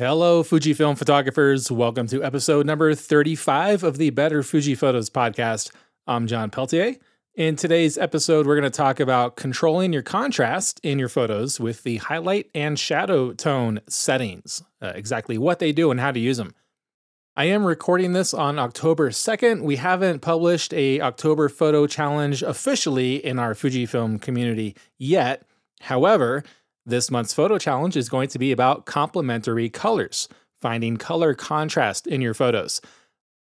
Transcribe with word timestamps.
Hello, 0.00 0.42
Fujifilm 0.42 0.96
photographers. 0.96 1.70
Welcome 1.70 2.06
to 2.06 2.24
episode 2.24 2.64
number 2.64 2.94
35 2.94 3.82
of 3.82 3.98
the 3.98 4.08
Better 4.08 4.42
Fuji 4.42 4.74
Photos 4.74 5.10
podcast. 5.10 5.72
I'm 6.06 6.26
John 6.26 6.48
Peltier. 6.48 6.96
In 7.34 7.54
today's 7.54 7.98
episode, 7.98 8.46
we're 8.46 8.58
going 8.58 8.62
to 8.62 8.74
talk 8.74 8.98
about 8.98 9.36
controlling 9.36 9.92
your 9.92 10.00
contrast 10.00 10.80
in 10.82 10.98
your 10.98 11.10
photos 11.10 11.60
with 11.60 11.82
the 11.82 11.98
highlight 11.98 12.50
and 12.54 12.78
shadow 12.78 13.34
tone 13.34 13.80
settings, 13.90 14.62
uh, 14.80 14.92
exactly 14.94 15.36
what 15.36 15.58
they 15.58 15.70
do 15.70 15.90
and 15.90 16.00
how 16.00 16.12
to 16.12 16.18
use 16.18 16.38
them. 16.38 16.54
I 17.36 17.44
am 17.44 17.66
recording 17.66 18.14
this 18.14 18.32
on 18.32 18.58
October 18.58 19.10
2nd. 19.10 19.60
We 19.64 19.76
haven't 19.76 20.20
published 20.20 20.72
a 20.72 21.02
October 21.02 21.50
photo 21.50 21.86
challenge 21.86 22.42
officially 22.42 23.16
in 23.16 23.38
our 23.38 23.52
Fujifilm 23.52 24.18
community 24.22 24.76
yet. 24.96 25.46
However, 25.82 26.42
this 26.90 27.10
month's 27.10 27.34
photo 27.34 27.58
challenge 27.58 27.96
is 27.96 28.08
going 28.08 28.28
to 28.28 28.38
be 28.38 28.52
about 28.52 28.86
complementary 28.86 29.68
colors, 29.68 30.28
finding 30.60 30.96
color 30.96 31.34
contrast 31.34 32.06
in 32.06 32.20
your 32.20 32.34
photos. 32.34 32.80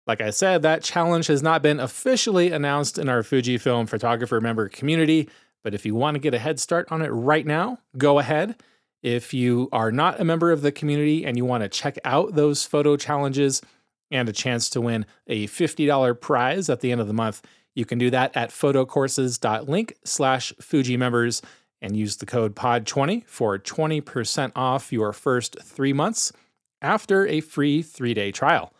Like 0.07 0.21
I 0.21 0.31
said, 0.31 0.63
that 0.63 0.83
challenge 0.83 1.29
has 1.29 1.43
not 1.43 1.63
been 1.63 1.81
officially 1.81 2.51
announced 2.51 2.99
in 2.99 3.09
our 3.09 3.23
Fujifilm 3.23 3.89
photographer 3.89 4.41
member 4.41 4.69
community, 4.69 5.31
but 5.63 5.75
if 5.75 5.87
you 5.87 5.95
want 5.95 6.17
to 6.17 6.21
get 6.21 6.35
a 6.35 6.39
head 6.39 6.61
start 6.61 6.87
on 6.91 7.01
it 7.01 7.09
right 7.09 7.47
now, 7.47 7.79
go 7.97 8.19
ahead. 8.19 8.57
If 9.03 9.33
you 9.33 9.69
are 9.73 9.93
not 9.93 10.21
a 10.21 10.25
member 10.25 10.53
of 10.53 10.63
the 10.63 10.73
community 10.73 11.25
and 11.25 11.37
you 11.37 11.45
want 11.45 11.63
to 11.63 11.69
check 11.69 11.99
out 12.05 12.35
those 12.35 12.65
photo 12.65 12.97
challenges 12.97 13.63
and 14.11 14.29
a 14.29 14.33
chance 14.33 14.69
to 14.71 14.81
win 14.81 15.07
a 15.27 15.47
$50 15.47 16.21
prize 16.21 16.69
at 16.69 16.81
the 16.81 16.93
end 16.93 17.01
of 17.01 17.07
the 17.07 17.15
month, 17.15 17.43
you 17.75 17.85
can 17.85 17.99
do 17.99 18.11
that 18.11 18.37
at 18.37 18.51
photocourses.link 18.51 19.95
slash 20.05 20.53
Fuji 20.61 20.97
members 20.97 21.43
and 21.85 21.97
use 21.97 22.17
the 22.17 22.27
code 22.27 22.57
POD20 22.57 23.27
for 23.27 23.59
20% 23.59 24.53
off 24.57 24.91
your 24.91 25.13
first 25.13 25.57
three 25.63 25.93
months 25.93 26.33
after 26.81 27.27
a 27.27 27.41
free 27.41 27.83
three 27.83 28.15
day 28.15 28.33
trial. 28.33 28.73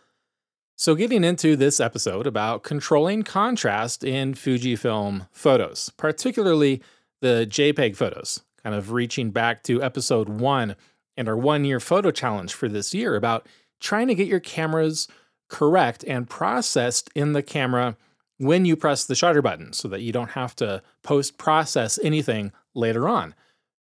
So, 0.75 0.95
getting 0.95 1.23
into 1.23 1.55
this 1.55 1.79
episode 1.79 2.27
about 2.27 2.63
controlling 2.63 3.23
contrast 3.23 4.03
in 4.03 4.33
Fujifilm 4.33 5.27
photos, 5.31 5.91
particularly 5.95 6.81
the 7.21 7.47
JPEG 7.49 7.95
photos, 7.95 8.41
kind 8.61 8.75
of 8.75 8.91
reaching 8.91 9.29
back 9.29 9.63
to 9.63 9.81
episode 9.81 10.27
one 10.27 10.75
and 11.15 11.29
our 11.29 11.37
one 11.37 11.63
year 11.63 11.79
photo 11.79 12.11
challenge 12.11 12.53
for 12.53 12.67
this 12.67 12.93
year 12.93 13.15
about 13.15 13.47
trying 13.79 14.07
to 14.07 14.15
get 14.15 14.27
your 14.27 14.39
cameras 14.39 15.07
correct 15.47 16.03
and 16.07 16.27
processed 16.27 17.09
in 17.13 17.33
the 17.33 17.43
camera 17.43 17.95
when 18.37 18.65
you 18.65 18.75
press 18.75 19.05
the 19.05 19.15
shutter 19.15 19.41
button 19.41 19.71
so 19.71 19.87
that 19.87 20.01
you 20.01 20.11
don't 20.11 20.31
have 20.31 20.55
to 20.55 20.81
post 21.03 21.37
process 21.37 21.99
anything 22.03 22.51
later 22.75 23.07
on. 23.07 23.33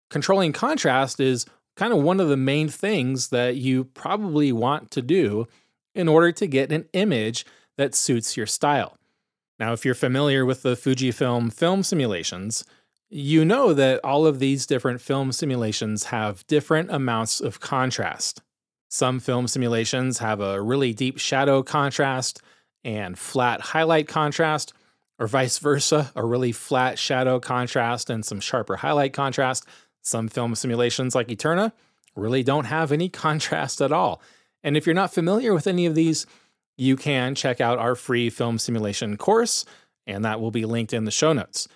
Controlling 0.10 0.54
contrast 0.54 1.20
is 1.20 1.46
kind 1.76 1.92
of 1.92 2.00
one 2.00 2.20
of 2.20 2.30
the 2.30 2.38
main 2.38 2.70
things 2.70 3.30
that 3.30 3.56
you 3.56 3.84
probably 3.84 4.52
want 4.52 4.92
to 4.92 5.02
do 5.02 5.48
in 5.96 6.08
order 6.08 6.32
to 6.32 6.48
get 6.48 6.72
an 6.72 6.86
image 6.94 7.46
that 7.78 7.96
suits 7.96 8.38
your 8.38 8.46
style. 8.46 8.98
Now, 9.60 9.74
if 9.74 9.86
you're 9.86 9.96
familiar 9.96 10.46
with 10.46 10.62
the 10.62 10.76
Fujifilm 10.76 11.52
film 11.52 11.84
simulations, 11.84 12.64
you 13.10 13.46
know 13.46 13.74
that 13.74 14.04
all 14.04 14.26
of 14.26 14.40
these 14.40 14.66
different 14.66 15.00
film 15.00 15.32
simulations 15.32 16.06
have 16.06 16.46
different 16.48 16.92
amounts 16.92 17.40
of 17.40 17.60
contrast. 17.60 18.42
Some 18.90 19.20
film 19.20 19.48
simulations 19.48 20.20
have 20.20 20.40
a 20.40 20.62
really 20.62 20.94
deep 20.94 21.20
shadow 21.20 21.64
contrast 21.64 22.42
and 22.84 23.18
flat 23.18 23.62
highlight 23.62 24.08
contrast, 24.08 24.74
or 25.20 25.28
vice 25.28 25.60
versa, 25.60 26.12
a 26.16 26.26
really 26.26 26.52
flat 26.52 26.98
shadow 26.98 27.40
contrast 27.40 28.10
and 28.10 28.26
some 28.26 28.40
sharper 28.40 28.78
highlight 28.78 29.14
contrast. 29.14 29.66
Some 30.02 30.28
film 30.28 30.56
simulations 30.56 31.16
like 31.16 31.30
Eterna 31.30 31.74
really 32.16 32.44
don't 32.44 32.66
have 32.66 32.92
any 32.92 33.10
contrast 33.24 33.82
at 33.82 33.92
all. 33.92 34.22
And 34.64 34.78
if 34.78 34.86
you're 34.86 34.96
not 34.96 35.14
familiar 35.14 35.54
with 35.54 35.68
any 35.68 35.86
of 35.86 35.96
these, 35.96 36.26
you 36.78 36.96
can 36.96 37.36
check 37.36 37.62
out 37.62 37.80
our 37.80 37.96
free 37.96 38.30
film 38.30 38.58
simulation 38.58 39.18
course, 39.18 39.66
and 40.08 40.26
that 40.26 40.42
will 40.42 40.52
be 40.52 40.66
linked 40.66 40.94
in 40.94 41.06
the 41.06 41.12
show 41.12 41.34
notes. 41.34 41.68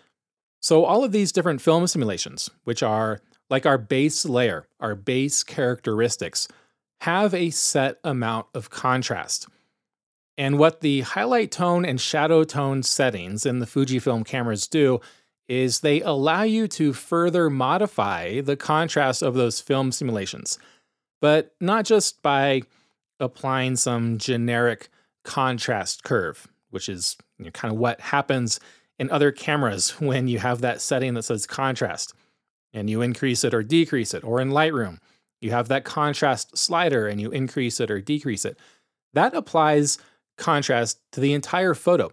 So, 0.59 0.85
all 0.85 1.03
of 1.03 1.11
these 1.11 1.31
different 1.31 1.61
film 1.61 1.85
simulations, 1.85 2.49
which 2.63 2.81
are 2.81 3.21
like 3.49 3.65
our 3.65 3.77
base 3.77 4.25
layer, 4.25 4.67
our 4.79 4.95
base 4.95 5.43
characteristics, 5.43 6.47
have 7.01 7.33
a 7.33 7.51
set 7.51 7.99
amount 8.03 8.47
of 8.55 8.69
contrast. 8.69 9.47
And 10.37 10.59
what 10.59 10.81
the 10.81 11.01
highlight 11.01 11.51
tone 11.51 11.83
and 11.83 11.99
shadow 11.99 12.43
tone 12.43 12.83
settings 12.83 13.45
in 13.45 13.59
the 13.59 13.65
Fujifilm 13.65 14.25
cameras 14.25 14.67
do 14.67 15.01
is 15.47 15.79
they 15.79 16.01
allow 16.01 16.43
you 16.43 16.67
to 16.67 16.93
further 16.93 17.49
modify 17.49 18.41
the 18.41 18.55
contrast 18.55 19.23
of 19.23 19.33
those 19.33 19.61
film 19.61 19.91
simulations, 19.91 20.59
but 21.21 21.55
not 21.59 21.85
just 21.85 22.21
by 22.21 22.61
applying 23.19 23.75
some 23.75 24.17
generic 24.17 24.89
contrast 25.23 26.03
curve, 26.03 26.47
which 26.69 26.89
is 26.89 27.17
you 27.39 27.45
know, 27.45 27.51
kind 27.51 27.73
of 27.73 27.79
what 27.79 27.99
happens 27.99 28.59
in 28.99 29.09
other 29.09 29.31
cameras 29.31 29.91
when 30.01 30.27
you 30.27 30.39
have 30.39 30.61
that 30.61 30.81
setting 30.81 31.13
that 31.15 31.23
says 31.23 31.47
contrast 31.47 32.13
and 32.73 32.89
you 32.89 33.01
increase 33.01 33.43
it 33.43 33.53
or 33.53 33.63
decrease 33.63 34.13
it, 34.13 34.23
or 34.23 34.39
in 34.39 34.49
Lightroom, 34.49 34.99
you 35.41 35.51
have 35.51 35.67
that 35.69 35.85
contrast 35.85 36.57
slider 36.57 37.07
and 37.07 37.21
you 37.21 37.31
increase 37.31 37.79
it 37.79 37.89
or 37.89 38.01
decrease 38.01 38.43
it. 38.43 38.57
That 39.13 39.33
applies 39.33 39.97
contrast 40.37 40.99
to 41.11 41.19
the 41.19 41.33
entire 41.33 41.73
photo, 41.73 42.11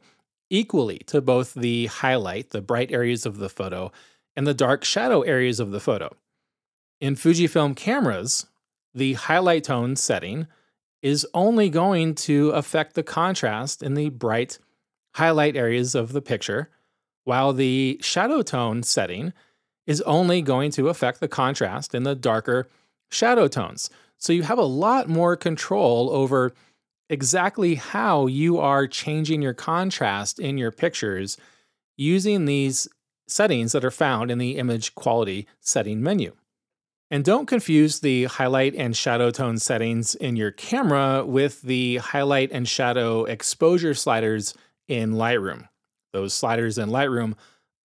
equally 0.50 0.98
to 1.06 1.20
both 1.20 1.54
the 1.54 1.86
highlight, 1.86 2.50
the 2.50 2.60
bright 2.60 2.90
areas 2.90 3.24
of 3.26 3.38
the 3.38 3.48
photo, 3.48 3.92
and 4.36 4.46
the 4.46 4.54
dark 4.54 4.84
shadow 4.84 5.22
areas 5.22 5.60
of 5.60 5.70
the 5.70 5.80
photo. 5.80 6.14
In 7.00 7.14
Fujifilm 7.14 7.76
cameras, 7.76 8.46
the 8.94 9.14
highlight 9.14 9.64
tone 9.64 9.96
setting 9.96 10.46
is 11.02 11.26
only 11.34 11.68
going 11.68 12.14
to 12.14 12.50
affect 12.50 12.94
the 12.94 13.02
contrast 13.02 13.82
in 13.82 13.94
the 13.94 14.08
bright 14.08 14.58
highlight 15.16 15.56
areas 15.56 15.94
of 15.94 16.12
the 16.12 16.22
picture, 16.22 16.70
while 17.24 17.52
the 17.52 17.98
shadow 18.02 18.42
tone 18.42 18.82
setting 18.82 19.32
is 19.86 20.00
only 20.02 20.40
going 20.40 20.70
to 20.70 20.88
affect 20.88 21.20
the 21.20 21.28
contrast 21.28 21.94
in 21.94 22.04
the 22.04 22.14
darker 22.14 22.68
shadow 23.10 23.46
tones. 23.46 23.90
So 24.16 24.32
you 24.32 24.42
have 24.42 24.58
a 24.58 24.62
lot 24.62 25.08
more 25.08 25.36
control 25.36 26.10
over 26.10 26.54
exactly 27.08 27.74
how 27.74 28.26
you 28.26 28.58
are 28.58 28.86
changing 28.86 29.42
your 29.42 29.54
contrast 29.54 30.38
in 30.38 30.58
your 30.58 30.70
pictures 30.70 31.36
using 31.96 32.44
these 32.44 32.88
settings 33.26 33.72
that 33.72 33.84
are 33.84 33.90
found 33.90 34.30
in 34.30 34.38
the 34.38 34.56
image 34.56 34.94
quality 34.94 35.46
setting 35.60 36.02
menu. 36.02 36.32
And 37.10 37.24
don't 37.24 37.46
confuse 37.46 38.00
the 38.00 38.24
highlight 38.24 38.74
and 38.74 38.96
shadow 38.96 39.30
tone 39.30 39.58
settings 39.58 40.14
in 40.14 40.36
your 40.36 40.50
camera 40.50 41.24
with 41.24 41.62
the 41.62 41.98
highlight 41.98 42.50
and 42.50 42.66
shadow 42.66 43.24
exposure 43.24 43.94
sliders 43.94 44.54
in 44.88 45.12
Lightroom. 45.12 45.68
Those 46.12 46.34
sliders 46.34 46.78
in 46.78 46.88
Lightroom 46.88 47.34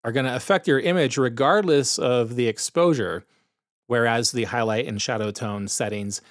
are 0.05 0.13
going 0.13 0.27
to 0.27 0.35
affect 0.35 0.69
your 0.69 0.81
image 0.81 1.19
regardless 1.19 1.99
of 1.99 2.37
the 2.37 2.47
exposure, 2.47 3.25
whereas 3.87 4.33
the 4.33 4.45
highlight 4.45 4.87
and 4.87 5.03
shadow 5.03 5.31
tone 5.31 5.69
settings 5.69 6.23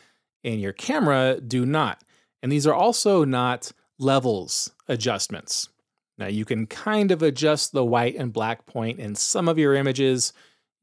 in 0.44 0.60
your 0.60 0.74
camera 0.74 1.40
do 1.40 1.66
not. 1.66 2.02
And 2.42 2.52
these 2.52 2.68
are 2.68 2.74
also 2.74 3.24
not 3.26 3.72
levels 4.00 4.72
adjustments. 4.88 5.70
Now, 6.18 6.28
you 6.28 6.46
can 6.46 6.66
kind 6.66 7.12
of 7.12 7.22
adjust 7.22 7.72
the 7.74 7.86
white 7.86 8.16
and 8.16 8.34
black 8.34 8.66
point 8.66 9.00
in 9.00 9.16
some 9.16 9.48
of 9.48 9.58
your 9.58 9.76
images 9.76 10.34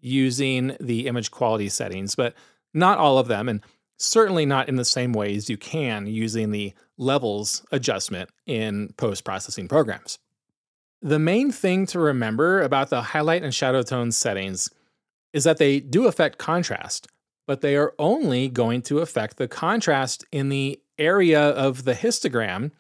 using 0.01 0.77
the 0.81 1.07
image 1.07 1.31
quality 1.31 1.69
settings, 1.69 2.15
but 2.15 2.35
not 2.73 2.99
all 2.99 3.19
of 3.19 3.29
them, 3.29 3.49
and 3.49 3.61
certainly 3.97 4.47
not 4.47 4.69
in 4.69 4.77
the 4.77 4.85
same 4.85 5.13
ways 5.13 5.49
you 5.49 5.57
can 5.57 6.07
using 6.07 6.51
the 6.51 6.73
levels 6.99 7.65
adjustment 7.73 8.31
in 8.47 8.93
post 8.97 9.25
processing 9.25 9.69
programs. 9.69 10.19
The 11.03 11.19
main 11.19 11.53
thing 11.53 11.87
to 11.87 11.99
remember 11.99 12.63
about 12.63 12.91
the 12.91 13.03
highlight 13.03 13.43
and 13.43 13.55
shadow 13.55 13.83
tone 13.83 14.13
settings 14.13 14.71
is 15.33 15.45
that 15.45 15.59
they 15.59 15.81
do 15.81 16.07
affect 16.07 16.39
contrast, 16.39 17.09
but 17.47 17.61
they 17.61 17.77
are 17.77 17.93
only 17.99 18.49
going 18.49 18.83
to 18.83 19.01
affect 19.01 19.37
the 19.37 19.49
contrast 19.49 20.25
in 20.33 20.49
the 20.49 20.81
area 20.99 21.41
of 21.51 21.85
the 21.85 21.95
histogram 21.95 22.71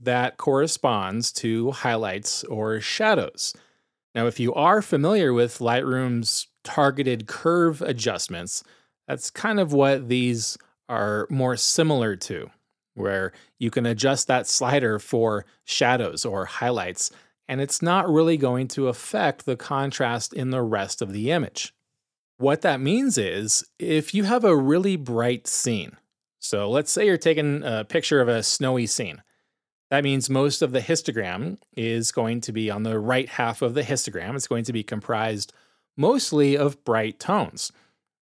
that 0.00 0.36
corresponds 0.36 1.32
to 1.32 1.70
highlights 1.70 2.44
or 2.44 2.80
shadows. 2.80 3.54
Now, 4.14 4.26
if 4.26 4.38
you 4.40 4.52
are 4.54 4.82
familiar 4.82 5.32
with 5.32 5.58
Lightroom's 5.58 6.48
targeted 6.64 7.26
curve 7.26 7.80
adjustments, 7.82 8.62
that's 9.06 9.30
kind 9.30 9.58
of 9.58 9.72
what 9.72 10.08
these 10.08 10.58
are 10.88 11.26
more 11.30 11.56
similar 11.56 12.16
to, 12.16 12.50
where 12.94 13.32
you 13.58 13.70
can 13.70 13.86
adjust 13.86 14.26
that 14.26 14.46
slider 14.46 14.98
for 14.98 15.46
shadows 15.64 16.24
or 16.24 16.44
highlights, 16.44 17.10
and 17.48 17.60
it's 17.60 17.80
not 17.80 18.08
really 18.08 18.36
going 18.36 18.68
to 18.68 18.88
affect 18.88 19.46
the 19.46 19.56
contrast 19.56 20.32
in 20.32 20.50
the 20.50 20.62
rest 20.62 21.00
of 21.00 21.12
the 21.12 21.30
image. 21.30 21.74
What 22.36 22.62
that 22.62 22.80
means 22.80 23.18
is 23.18 23.64
if 23.78 24.14
you 24.14 24.24
have 24.24 24.44
a 24.44 24.56
really 24.56 24.96
bright 24.96 25.46
scene, 25.46 25.96
so 26.42 26.68
let's 26.68 26.90
say 26.90 27.06
you're 27.06 27.16
taking 27.16 27.62
a 27.62 27.84
picture 27.84 28.20
of 28.20 28.26
a 28.26 28.42
snowy 28.42 28.86
scene. 28.86 29.22
That 29.90 30.02
means 30.02 30.28
most 30.28 30.60
of 30.60 30.72
the 30.72 30.80
histogram 30.80 31.58
is 31.76 32.10
going 32.10 32.40
to 32.42 32.52
be 32.52 32.68
on 32.68 32.82
the 32.82 32.98
right 32.98 33.28
half 33.28 33.62
of 33.62 33.74
the 33.74 33.82
histogram. 33.82 34.34
It's 34.34 34.48
going 34.48 34.64
to 34.64 34.72
be 34.72 34.82
comprised 34.82 35.52
mostly 35.96 36.56
of 36.56 36.82
bright 36.84 37.20
tones. 37.20 37.70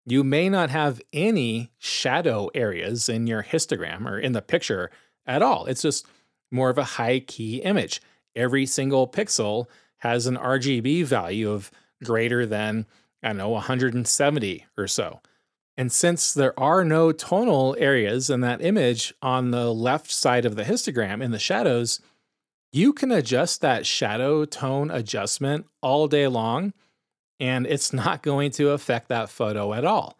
you 0.07 0.23
may 0.23 0.49
not 0.49 0.71
have 0.71 1.03
any 1.13 1.73
shadow 1.79 2.49
areas 2.55 3.09
in 3.09 3.27
your 3.27 3.43
histogram 3.43 4.07
or 4.07 4.19
in 4.19 4.33
the 4.33 4.41
picture 4.41 4.91
at 5.27 5.43
all. 5.43 5.67
It's 5.67 5.83
just 5.83 6.07
more 6.51 6.71
of 6.71 6.79
a 6.79 6.85
high 6.85 7.19
key 7.19 7.57
image. 7.57 8.01
Every 8.37 8.67
single 8.67 9.09
pixel 9.09 9.67
has 9.99 10.27
an 10.27 10.37
RGB 10.37 11.05
value 11.05 11.51
of 11.51 11.73
greater 12.05 12.47
than, 12.47 12.87
I 13.23 13.29
don't 13.29 13.39
know, 13.39 13.49
170 13.49 14.65
or 14.79 14.87
so. 14.87 15.21
And 15.77 15.93
since 15.93 16.33
there 16.33 16.59
are 16.59 16.85
no 16.85 17.13
tonal 17.13 17.77
areas 17.79 18.31
in 18.31 18.41
that 18.41 18.63
image 18.63 19.13
on 19.21 19.51
the 19.51 19.73
left 19.73 20.11
side 20.11 20.47
of 20.47 20.57
the 20.57 20.65
histogram 20.65 21.23
in 21.23 21.33
the 21.33 21.39
shadows, 21.39 22.01
you 22.73 22.93
can 22.93 23.13
adjust 23.13 23.61
that 23.61 23.87
shadow 23.87 24.45
tone 24.45 24.91
adjustment 24.91 25.67
all 25.83 26.09
day 26.09 26.27
long, 26.27 26.73
and 27.39 27.67
it's 27.67 27.93
not 27.93 28.23
going 28.23 28.51
to 28.53 28.71
affect 28.71 29.09
that 29.09 29.29
photo 29.29 29.75
at 29.75 29.85
all. 29.85 30.19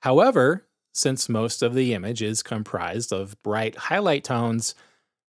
However, 0.00 0.66
since 0.92 1.28
most 1.28 1.62
of 1.62 1.74
the 1.74 1.92
image 1.92 2.22
is 2.22 2.42
comprised 2.42 3.12
of 3.12 3.40
bright 3.42 3.76
highlight 3.76 4.24
tones, 4.24 4.74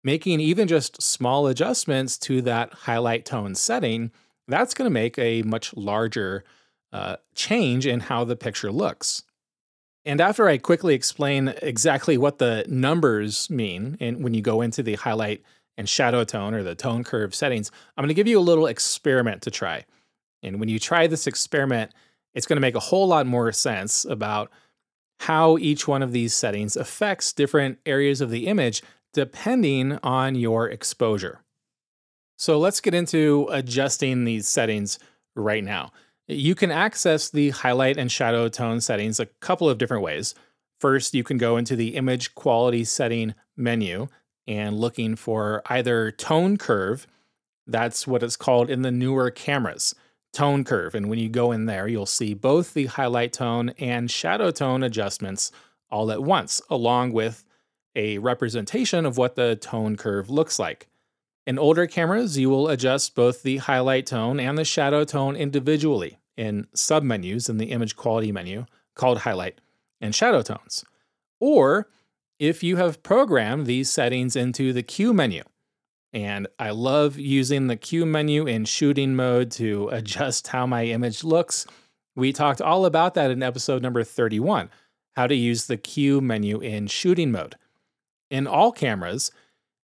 making 0.05 0.41
even 0.41 0.69
just 0.69 1.03
small 1.03 1.49
adjustments 1.49 2.17
to 2.19 2.41
that 2.43 2.73
highlight 2.73 3.25
tone 3.25 3.57
setting, 3.57 4.13
that's 4.47 4.73
going 4.75 4.87
to 4.87 4.91
make 4.91 5.19
a 5.19 5.43
much 5.43 5.77
larger 5.77 6.45
uh, 6.93 7.17
change 7.35 7.87
in 7.87 8.01
how 8.01 8.25
the 8.25 8.37
picture 8.37 8.71
looks. 8.71 9.25
And 10.09 10.23
after 10.23 10.49
I 10.49 10.57
quickly 10.57 10.95
explain 10.95 11.49
exactly 11.61 12.17
what 12.17 12.39
the 12.39 12.65
numbers 12.67 13.51
mean, 13.51 13.99
and 14.01 14.25
when 14.25 14.33
you 14.33 14.41
go 14.41 14.63
into 14.63 14.83
the 14.83 14.95
highlight 14.95 15.43
and 15.77 15.87
shadow 15.87 16.25
tone 16.25 16.55
or 16.55 16.63
the 16.63 16.75
tone 16.75 17.05
curve 17.05 17.35
settings, 17.35 17.71
I'm 17.95 18.03
going 18.03 18.09
to 18.09 18.15
give 18.15 18.27
you 18.27 18.39
a 18.39 18.41
little 18.41 18.69
experiment 18.69 19.43
to 19.43 19.51
try. 19.51 19.85
And 20.43 20.61
when 20.61 20.71
you 20.71 20.79
try 20.79 21.09
this 21.09 21.27
experiment, 21.27 21.93
it's 22.33 22.47
going 22.47 22.57
to 22.57 22.63
make 22.63 22.75
a 22.75 22.81
whole 22.81 23.07
lot 23.07 23.27
more 23.27 23.53
sense 23.53 24.07
about 24.07 24.51
how 25.21 25.59
each 25.59 25.87
one 25.87 26.03
of 26.03 26.13
these 26.13 26.33
settings 26.33 26.75
affects 26.75 27.35
different 27.35 27.79
areas 27.85 28.23
of 28.23 28.31
the 28.31 28.47
image 28.47 28.83
depending 29.13 29.99
on 30.03 30.35
your 30.35 30.71
exposure. 30.71 31.43
So 32.39 32.59
let's 32.59 32.81
get 32.81 32.95
into 32.95 33.47
adjusting 33.51 34.25
these 34.25 34.49
settings 34.49 34.99
right 35.37 35.63
now. 35.63 35.93
You 36.29 36.55
can 36.55 36.71
access 36.71 37.31
the 37.31 37.51
highlight 37.51 37.97
and 37.97 38.13
shadow 38.13 38.49
tone 38.49 38.83
settings 38.83 39.19
a 39.19 39.27
couple 39.27 39.69
of 39.69 39.79
different 39.79 40.03
ways. 40.03 40.35
First, 40.79 41.15
you 41.15 41.25
can 41.25 41.39
go 41.39 41.57
into 41.57 41.75
the 41.75 41.97
image 41.97 42.35
quality 42.35 42.85
setting 42.85 43.35
menu 43.57 44.09
and 44.47 44.79
looking 44.79 45.17
for 45.17 45.63
either 45.67 46.11
tone 46.11 46.59
curve, 46.59 47.07
that's 47.67 48.07
what 48.07 48.23
it's 48.23 48.37
called 48.37 48.71
in 48.71 48.83
the 48.83 48.91
newer 48.91 49.31
cameras, 49.31 49.95
tone 50.33 50.65
curve. 50.65 50.95
And 50.95 51.09
when 51.09 51.19
you 51.19 51.29
go 51.31 51.51
in 51.51 51.67
there, 51.67 51.89
you'll 51.89 52.07
see 52.07 52.35
both 52.35 52.75
the 52.75 52.87
highlight 52.87 53.33
tone 53.33 53.71
and 53.79 54.11
shadow 54.11 54.51
tone 54.51 54.83
adjustments 54.83 55.51
all 55.91 56.11
at 56.11 56.23
once, 56.23 56.61
along 56.69 57.13
with 57.13 57.45
a 57.95 58.19
representation 58.19 59.07
of 59.07 59.17
what 59.17 59.35
the 59.35 59.57
tone 59.57 59.97
curve 59.97 60.29
looks 60.29 60.59
like. 60.59 60.88
In 61.49 61.59
older 61.59 61.87
cameras, 61.87 62.37
you 62.37 62.51
will 62.51 62.69
adjust 62.69 63.15
both 63.15 63.43
the 63.43 63.57
highlight 63.57 64.05
tone 64.05 64.39
and 64.39 64.59
the 64.59 64.67
shadow 64.67 65.03
tone 65.05 65.35
individually 65.35 66.19
in 66.37 66.67
submenus 66.77 67.49
in 67.49 67.57
the 67.57 67.71
image 67.71 67.97
quality 67.97 68.31
menu 68.31 68.67
called 68.95 69.21
highlight 69.21 69.59
and 69.99 70.15
shadow 70.15 70.43
tones. 70.43 70.85
Or 71.41 71.89
if 72.39 72.63
you 72.63 72.77
have 72.77 73.03
programmed 73.03 73.65
these 73.65 73.91
settings 73.91 74.37
into 74.37 74.75
the 74.75 74.83
Q 74.83 75.15
menu. 75.15 75.43
And 76.13 76.49
I 76.59 76.69
love 76.69 77.19
using 77.19 77.69
the 77.69 77.77
Q 77.77 78.05
menu 78.05 78.47
in 78.47 78.67
shooting 78.67 79.17
mode 79.17 79.51
to 79.53 79.89
adjust 79.91 80.49
how 80.49 80.67
my 80.67 80.85
image 80.85 81.25
looks. 81.25 81.67
We 82.15 82.31
talked 82.31 82.61
all 82.61 82.85
about 82.85 83.15
that 83.15 83.31
in 83.31 83.43
episode 83.43 83.81
number 83.81 84.05
31 84.05 84.69
how 85.17 85.27
to 85.27 85.35
use 85.35 85.67
the 85.67 85.79
Q 85.79 86.21
menu 86.21 86.61
in 86.61 86.89
shooting 86.89 87.33
mode. 87.33 87.57
In 88.31 88.47
all 88.47 88.71
cameras, 88.71 89.31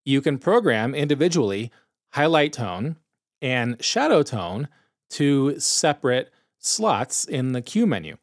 you 0.05 0.21
can 0.21 0.39
program 0.39 0.95
individually 0.95 1.71
highlight 2.13 2.53
tone 2.53 2.97
and 3.41 3.83
shadow 3.83 4.23
tone 4.23 4.69
to 5.11 5.59
separate 5.59 6.31
slots 6.59 7.25
in 7.25 7.53
the 7.53 7.63
Q 7.63 7.87
menu. 7.87 8.17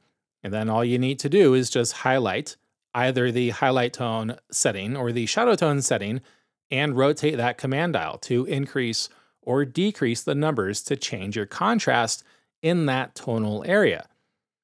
And 0.43 0.53
then 0.53 0.69
all 0.69 0.83
you 0.83 0.97
need 0.97 1.19
to 1.19 1.29
do 1.29 1.53
is 1.53 1.69
just 1.69 1.93
highlight 1.93 2.55
either 2.93 3.31
the 3.31 3.51
highlight 3.51 3.93
tone 3.93 4.37
setting 4.51 4.97
or 4.97 5.11
the 5.11 5.25
shadow 5.25 5.55
tone 5.55 5.81
setting 5.81 6.21
and 6.69 6.97
rotate 6.97 7.37
that 7.37 7.57
command 7.57 7.93
dial 7.93 8.17
to 8.17 8.45
increase 8.45 9.09
or 9.41 9.65
decrease 9.65 10.23
the 10.23 10.35
numbers 10.35 10.81
to 10.83 10.95
change 10.95 11.35
your 11.35 11.45
contrast 11.45 12.23
in 12.61 12.85
that 12.85 13.15
tonal 13.15 13.63
area. 13.65 14.07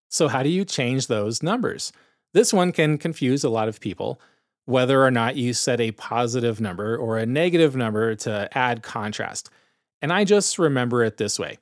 So, 0.09 0.27
how 0.27 0.43
do 0.43 0.49
you 0.49 0.65
change 0.65 1.07
those 1.07 1.43
numbers? 1.43 1.91
This 2.33 2.53
one 2.53 2.71
can 2.71 2.97
confuse 2.97 3.43
a 3.43 3.49
lot 3.49 3.67
of 3.67 3.79
people 3.79 4.21
whether 4.67 5.01
or 5.01 5.09
not 5.09 5.37
you 5.37 5.53
set 5.53 5.79
a 5.79 5.93
positive 5.93 6.59
number 6.59 6.97
or 6.97 7.17
a 7.17 7.25
negative 7.25 7.73
number 7.73 8.13
to 8.13 8.49
add 8.55 8.83
contrast. 8.83 9.49
And 10.01 10.11
I 10.11 10.25
just 10.25 10.59
remember 10.59 11.03
it 11.03 11.17
this 11.17 11.39
way 11.39 11.57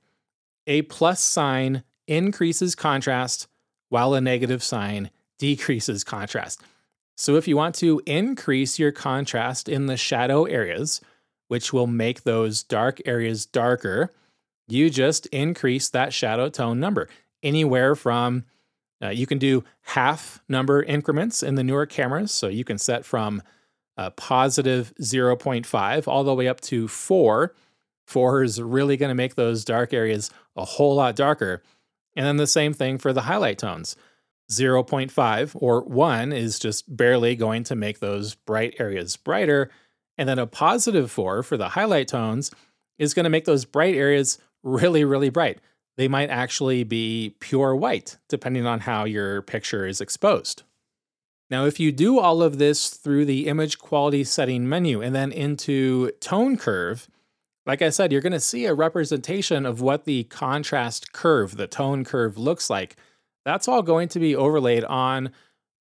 a 0.68 0.82
plus 0.84 1.22
sign 1.22 1.84
increases 2.08 2.74
contrast, 2.74 3.48
while 3.90 4.16
a 4.16 4.22
negative 4.22 4.64
sign 4.64 5.12
decreases 5.38 6.04
contrast. 6.04 6.62
So 7.16 7.36
if 7.36 7.48
you 7.48 7.56
want 7.56 7.76
to 7.76 8.02
increase 8.08 8.80
your 8.80 8.92
contrast 8.92 9.70
in 9.70 9.86
the 9.86 9.98
shadow 9.98 10.46
areas, 10.46 11.00
which 11.48 11.72
will 11.72 11.88
make 11.88 12.24
those 12.24 12.64
dark 12.64 13.00
areas 13.06 13.46
darker, 13.46 14.12
you 14.68 14.90
just 14.90 15.28
increase 15.28 15.90
that 15.90 16.12
shadow 16.12 16.50
tone 16.50 16.80
number 16.80 17.08
anywhere 17.44 17.96
from 17.96 18.46
uh, 19.02 19.10
you 19.10 19.26
can 19.26 19.38
do 19.38 19.64
half 19.82 20.42
number 20.48 20.82
increments 20.84 21.44
in 21.44 21.56
the 21.56 21.64
newer 21.64 21.86
cameras. 21.86 22.32
So 22.32 22.48
you 22.48 22.64
can 22.64 22.78
set 22.78 23.06
from 23.06 23.42
uh, 23.98 24.10
positive 24.12 24.94
0.5 25.02 26.08
all 26.08 26.24
the 26.24 26.34
way 26.34 26.48
up 26.48 26.62
to 26.62 26.88
4. 26.88 27.54
4 28.08 28.44
is 28.44 28.62
really 28.62 28.98
going 28.98 29.10
to 29.10 29.16
make 29.16 29.36
those 29.36 29.66
dark 29.66 29.94
areas 29.94 30.30
a 30.56 30.66
whole 30.66 30.96
lot 30.96 31.16
darker. 31.16 31.62
And 32.16 32.26
then 32.26 32.38
the 32.38 32.48
same 32.48 32.74
thing 32.74 32.98
for 32.98 33.14
the 33.14 33.24
highlight 33.24 33.58
tones. 33.58 33.96
0.5 34.52 35.52
or 35.56 35.82
1 35.82 36.32
is 36.32 36.60
just 36.60 36.96
barely 36.96 37.36
going 37.36 37.64
to 37.64 37.76
make 37.76 38.00
those 38.00 38.36
bright 38.36 38.76
areas 38.80 39.18
brighter. 39.18 39.72
And 40.18 40.30
then 40.30 40.40
a 40.40 40.48
positive 40.48 41.12
4 41.12 41.44
for 41.44 41.58
the 41.58 41.70
highlight 41.70 42.08
tones 42.08 42.52
is 42.98 43.14
going 43.14 43.26
to 43.26 43.30
make 43.30 43.46
those 43.46 43.66
bright 43.66 43.96
areas 43.96 44.38
really, 44.64 45.04
really 45.04 45.30
bright 45.30 45.60
they 45.98 46.08
might 46.08 46.30
actually 46.30 46.84
be 46.84 47.36
pure 47.40 47.76
white, 47.76 48.18
depending 48.28 48.66
on 48.66 48.82
how 48.82 49.06
your 49.06 49.42
picture 49.42 49.86
is 49.86 50.02
exposed. 50.02 50.64
Now, 51.50 51.66
if 51.66 51.80
you 51.80 51.92
do 51.92 52.20
all 52.20 52.42
of 52.42 52.58
this 52.58 52.90
through 52.90 53.26
the 53.26 53.48
image 53.48 53.78
quality 53.78 54.24
setting 54.24 54.68
menu 54.68 55.02
and 55.02 55.16
then 55.16 55.32
into 55.32 56.12
tone 56.20 56.58
curve, 56.58 57.08
like 57.66 57.82
I 57.82 57.90
said, 57.90 58.12
you're 58.12 58.22
going 58.22 58.34
to 58.34 58.40
see 58.40 58.66
a 58.66 58.74
representation 58.74 59.66
of 59.66 59.82
what 59.82 60.06
the 60.06 60.24
contrast 60.26 61.14
curve, 61.14 61.58
the 61.58 61.68
tone 61.68 62.04
curve 62.04 62.38
looks 62.38 62.70
like. 62.70 62.96
That's 63.44 63.68
all 63.68 63.84
going 63.84 64.08
to 64.10 64.20
be 64.20 64.36
overlaid 64.36 64.84
on 64.84 65.32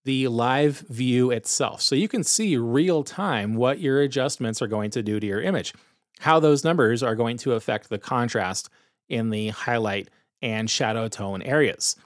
the 0.04 0.28
live 0.28 0.80
view 0.90 1.30
itself. 1.30 1.80
So 1.80 1.94
you 1.94 2.08
can 2.08 2.24
see 2.24 2.56
real 2.56 3.02
time 3.02 3.54
what 3.54 3.80
your 3.80 4.00
adjustments 4.02 4.60
are 4.60 4.66
going 4.66 4.90
to 4.90 5.02
do 5.02 5.18
to 5.18 5.26
your 5.26 5.40
image, 5.40 5.72
how 6.20 6.40
those 6.40 6.62
numbers 6.62 7.02
are 7.02 7.14
going 7.14 7.38
to 7.38 7.52
affect 7.52 7.88
the 7.88 7.98
contrast 7.98 8.68
in 9.08 9.30
the 9.30 9.48
highlight 9.48 10.08
and 10.42 10.68
shadow 10.70 11.08
tone 11.08 11.42
areas. 11.42 11.96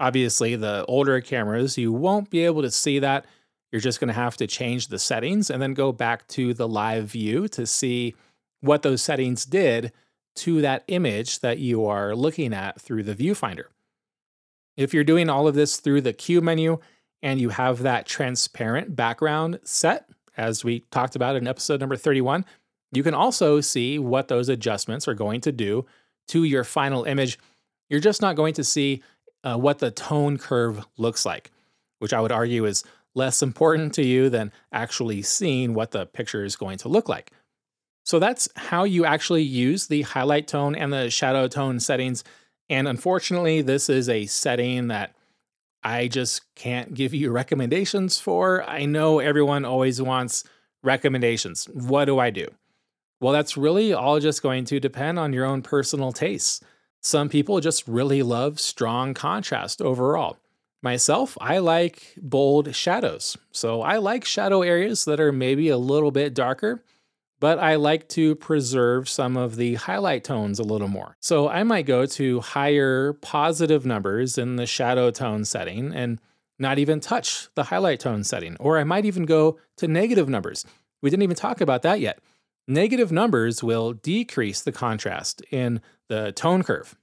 Obviously, 0.00 0.56
the 0.56 0.84
older 0.86 1.20
cameras, 1.20 1.78
you 1.78 1.92
won't 1.92 2.30
be 2.30 2.44
able 2.44 2.62
to 2.62 2.70
see 2.70 2.98
that. 2.98 3.26
You're 3.70 3.80
just 3.80 4.00
going 4.00 4.08
to 4.08 4.14
have 4.14 4.36
to 4.38 4.46
change 4.46 4.88
the 4.88 4.98
settings 4.98 5.50
and 5.50 5.60
then 5.60 5.74
go 5.74 5.92
back 5.92 6.26
to 6.28 6.54
the 6.54 6.68
live 6.68 7.06
view 7.06 7.48
to 7.48 7.66
see 7.66 8.14
what 8.60 8.82
those 8.82 9.02
settings 9.02 9.44
did 9.44 9.92
to 10.36 10.60
that 10.62 10.84
image 10.88 11.40
that 11.40 11.58
you 11.58 11.86
are 11.86 12.16
looking 12.16 12.52
at 12.52 12.80
through 12.80 13.04
the 13.04 13.14
viewfinder. 13.14 13.64
If 14.76 14.92
you're 14.92 15.04
doing 15.04 15.28
all 15.28 15.46
of 15.46 15.54
this 15.54 15.78
through 15.78 16.00
the 16.00 16.12
Q 16.12 16.40
menu 16.40 16.78
and 17.22 17.40
you 17.40 17.50
have 17.50 17.82
that 17.82 18.06
transparent 18.06 18.96
background 18.96 19.60
set, 19.62 20.08
as 20.36 20.64
we 20.64 20.80
talked 20.90 21.14
about 21.14 21.36
in 21.36 21.46
episode 21.46 21.80
number 21.80 21.96
31, 21.96 22.44
you 22.92 23.02
can 23.02 23.14
also 23.14 23.60
see 23.60 23.98
what 23.98 24.28
those 24.28 24.48
adjustments 24.48 25.06
are 25.06 25.14
going 25.14 25.40
to 25.42 25.52
do 25.52 25.86
to 26.28 26.44
your 26.44 26.64
final 26.64 27.04
image, 27.04 27.38
you're 27.88 28.00
just 28.00 28.22
not 28.22 28.36
going 28.36 28.54
to 28.54 28.64
see 28.64 29.02
uh, 29.42 29.56
what 29.56 29.78
the 29.78 29.90
tone 29.90 30.38
curve 30.38 30.84
looks 30.96 31.24
like, 31.26 31.50
which 31.98 32.12
I 32.12 32.20
would 32.20 32.32
argue 32.32 32.64
is 32.64 32.84
less 33.14 33.42
important 33.42 33.94
to 33.94 34.04
you 34.04 34.28
than 34.28 34.52
actually 34.72 35.22
seeing 35.22 35.74
what 35.74 35.92
the 35.92 36.06
picture 36.06 36.44
is 36.44 36.56
going 36.56 36.78
to 36.78 36.88
look 36.88 37.08
like. 37.08 37.30
So 38.04 38.18
that's 38.18 38.48
how 38.56 38.84
you 38.84 39.04
actually 39.04 39.42
use 39.42 39.86
the 39.86 40.02
highlight 40.02 40.46
tone 40.46 40.74
and 40.74 40.92
the 40.92 41.10
shadow 41.10 41.48
tone 41.48 41.80
settings. 41.80 42.24
And 42.68 42.86
unfortunately, 42.86 43.62
this 43.62 43.88
is 43.88 44.08
a 44.08 44.26
setting 44.26 44.88
that 44.88 45.14
I 45.82 46.08
just 46.08 46.42
can't 46.54 46.94
give 46.94 47.14
you 47.14 47.30
recommendations 47.32 48.18
for. 48.18 48.62
I 48.68 48.84
know 48.84 49.20
everyone 49.20 49.64
always 49.64 50.00
wants 50.02 50.44
recommendations. 50.82 51.66
What 51.66 52.06
do 52.06 52.18
I 52.18 52.30
do? 52.30 52.48
Well, 53.24 53.32
that's 53.32 53.56
really 53.56 53.94
all 53.94 54.20
just 54.20 54.42
going 54.42 54.66
to 54.66 54.78
depend 54.78 55.18
on 55.18 55.32
your 55.32 55.46
own 55.46 55.62
personal 55.62 56.12
tastes. 56.12 56.60
Some 57.00 57.30
people 57.30 57.58
just 57.58 57.88
really 57.88 58.22
love 58.22 58.60
strong 58.60 59.14
contrast 59.14 59.80
overall. 59.80 60.36
Myself, 60.82 61.38
I 61.40 61.56
like 61.56 62.16
bold 62.20 62.74
shadows. 62.76 63.38
So 63.50 63.80
I 63.80 63.96
like 63.96 64.26
shadow 64.26 64.60
areas 64.60 65.06
that 65.06 65.20
are 65.20 65.32
maybe 65.32 65.70
a 65.70 65.78
little 65.78 66.10
bit 66.10 66.34
darker, 66.34 66.82
but 67.40 67.58
I 67.58 67.76
like 67.76 68.10
to 68.10 68.34
preserve 68.34 69.08
some 69.08 69.38
of 69.38 69.56
the 69.56 69.76
highlight 69.76 70.22
tones 70.22 70.58
a 70.58 70.62
little 70.62 70.88
more. 70.88 71.16
So 71.20 71.48
I 71.48 71.62
might 71.62 71.86
go 71.86 72.04
to 72.04 72.40
higher 72.40 73.14
positive 73.14 73.86
numbers 73.86 74.36
in 74.36 74.56
the 74.56 74.66
shadow 74.66 75.10
tone 75.10 75.46
setting 75.46 75.94
and 75.94 76.20
not 76.58 76.78
even 76.78 77.00
touch 77.00 77.48
the 77.54 77.64
highlight 77.64 78.00
tone 78.00 78.22
setting. 78.22 78.58
Or 78.60 78.76
I 78.76 78.84
might 78.84 79.06
even 79.06 79.24
go 79.24 79.58
to 79.78 79.88
negative 79.88 80.28
numbers. 80.28 80.66
We 81.00 81.08
didn't 81.08 81.22
even 81.22 81.36
talk 81.36 81.62
about 81.62 81.80
that 81.84 82.00
yet. 82.00 82.18
Negative 82.66 83.12
numbers 83.12 83.62
will 83.62 83.92
decrease 83.92 84.62
the 84.62 84.72
contrast 84.72 85.42
in 85.50 85.80
the 86.08 86.32
tone 86.32 86.62
curve. 86.62 86.96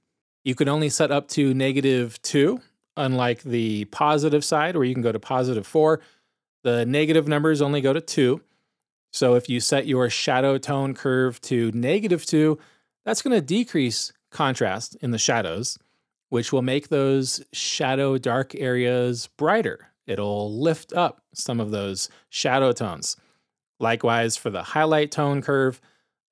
You 0.44 0.54
can 0.54 0.68
only 0.68 0.88
set 0.88 1.12
up 1.12 1.28
to 1.28 1.54
negative 1.54 2.20
two 2.22 2.60
unlike 2.96 3.42
the 3.42 3.84
positive 3.86 4.44
side 4.44 4.76
where 4.76 4.84
you 4.84 4.94
can 4.94 5.02
go 5.02 5.12
to 5.12 5.20
positive 5.20 5.66
four. 5.66 6.00
The 6.64 6.84
negative 6.84 7.28
numbers 7.28 7.62
only 7.62 7.80
go 7.80 7.92
to 7.92 8.00
two. 8.00 8.42
So 9.12 9.34
if 9.34 9.48
you 9.48 9.60
set 9.60 9.86
your 9.86 10.08
shadow 10.10 10.58
tone 10.58 10.94
curve 10.94 11.40
to 11.42 11.70
negative 11.72 12.26
two, 12.26 12.58
that's 13.04 13.22
going 13.22 13.34
to 13.34 13.40
decrease 13.40 14.12
contrast 14.30 14.96
in 14.96 15.10
the 15.10 15.18
shadows, 15.18 15.78
which 16.28 16.52
will 16.52 16.62
make 16.62 16.88
those 16.88 17.42
shadow 17.52 18.18
dark 18.18 18.54
areas 18.54 19.28
brighter. 19.36 19.88
It'll 20.06 20.52
lift 20.52 20.92
up 20.92 21.22
some 21.34 21.60
of 21.60 21.70
those 21.70 22.08
shadow 22.30 22.72
tones. 22.72 23.16
Likewise, 23.82 24.36
for 24.36 24.48
the 24.48 24.62
highlight 24.62 25.10
tone 25.10 25.42
curve, 25.42 25.80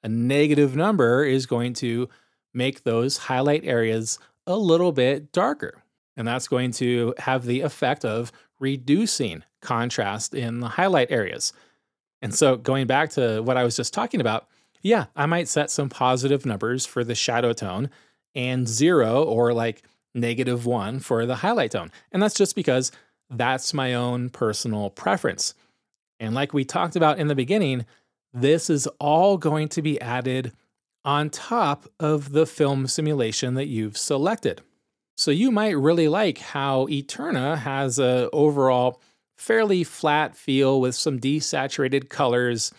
a 0.03 0.09
negative 0.09 0.77
number 0.77 1.25
is 1.25 1.47
going 1.47 1.75
to 1.75 2.09
make 2.55 2.85
those 2.85 3.17
highlight 3.17 3.65
areas 3.65 4.19
a 4.47 4.57
little 4.57 4.93
bit 4.93 5.33
darker. 5.33 5.83
And 6.17 6.27
that's 6.27 6.49
going 6.49 6.71
to 6.73 7.15
have 7.19 7.45
the 7.45 7.61
effect 7.61 8.05
of 8.05 8.33
reducing 8.59 9.43
contrast 9.61 10.35
in 10.35 10.61
the 10.61 10.69
highlight 10.69 11.11
areas. 11.11 11.53
And 12.23 12.35
so, 12.35 12.57
going 12.57 12.87
back 12.87 13.11
to 13.11 13.43
what 13.43 13.57
I 13.57 13.65
was 13.65 13.77
just 13.77 13.95
talking 13.95 14.21
about, 14.21 14.47
yeah, 14.83 15.07
I 15.17 15.27
might 15.27 15.49
set 15.49 15.71
some 15.71 15.89
positive 15.89 16.47
numbers 16.47 16.87
for 16.87 17.05
the 17.05 17.15
shadow 17.15 17.53
tone 17.53 17.91
and 18.35 18.69
zero 18.69 19.25
or 19.25 19.53
like 19.53 19.83
negative 20.15 20.67
one 20.67 21.01
for 21.01 21.27
the 21.27 21.37
highlight 21.37 21.73
tone. 21.73 21.91
And 22.13 22.23
that's 22.23 22.35
just 22.35 22.55
because 22.55 22.93
that's 23.29 23.75
my 23.75 23.95
own 23.95 24.31
personal 24.31 24.91
preference. 24.91 25.55
And 26.21 26.35
like 26.35 26.53
we 26.53 26.65
talked 26.65 26.95
about 26.95 27.19
in 27.19 27.27
the 27.27 27.35
beginning, 27.35 27.87
this 28.33 28.71
is 28.71 28.87
all 29.01 29.39
going 29.39 29.69
to 29.71 29.83
be 29.83 30.01
added 30.01 30.53
on 31.05 31.31
top 31.31 31.87
of 31.99 32.33
the 32.33 32.47
film 32.47 32.87
simulation 32.87 33.55
that 33.55 33.67
you've 33.67 33.97
selected. 33.97 34.61
So 35.17 35.31
you 35.31 35.51
might 35.51 35.77
really 35.77 36.09
like 36.09 36.39
how 36.39 36.87
Eterna 36.89 37.57
has 37.57 37.99
a 37.99 38.29
overall 38.33 39.01
fairly 39.37 39.83
flat 39.83 40.37
feel 40.37 40.81
with 40.81 40.95
some 40.95 41.19
desaturated 41.19 42.11
colors, 42.11 42.73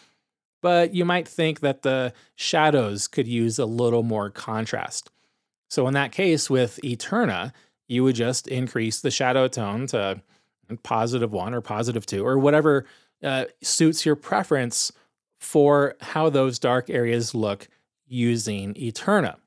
but 0.61 0.93
you 0.93 1.03
might 1.03 1.27
think 1.27 1.61
that 1.61 1.81
the 1.81 2.13
shadows 2.35 3.07
could 3.07 3.27
use 3.27 3.57
a 3.57 3.65
little 3.65 4.03
more 4.03 4.29
contrast. 4.29 5.09
So 5.69 5.87
in 5.87 5.95
that 5.95 6.11
case 6.11 6.49
with 6.49 6.79
Eterna, 6.83 7.53
you 7.87 8.03
would 8.03 8.15
just 8.15 8.47
increase 8.47 9.01
the 9.01 9.11
shadow 9.11 9.47
tone 9.47 9.87
to 9.87 10.21
positive 10.83 11.33
one 11.33 11.53
or 11.53 11.61
positive 11.61 12.05
two 12.05 12.25
or 12.25 12.37
whatever 12.37 12.85
uh, 13.23 13.45
suits 13.61 14.05
your 14.05 14.15
preference 14.15 14.91
for 15.39 15.95
how 16.01 16.29
those 16.29 16.59
dark 16.59 16.89
areas 16.89 17.33
look 17.33 17.67
using 18.07 18.75
Eterna. 18.75 19.37